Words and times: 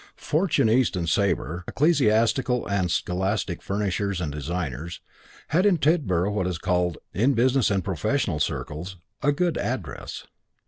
Fortune, 0.15 0.67
East 0.67 0.95
and 0.95 1.07
Sabre, 1.07 1.63
Ecclesiastical 1.67 2.65
and 2.67 2.89
Scholastic 2.89 3.61
Furnishers 3.61 4.19
and 4.19 4.31
Designers, 4.31 4.99
had 5.49 5.63
in 5.63 5.77
Tidborough 5.77 6.31
what 6.33 6.47
is 6.47 6.57
called, 6.57 6.97
in 7.13 7.35
business 7.35 7.69
and 7.69 7.83
professional 7.83 8.39
circles, 8.39 8.97
a 9.21 9.31
good 9.31 9.59
address. 9.59 10.25